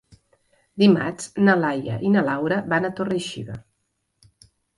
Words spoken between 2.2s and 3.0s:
Laura van a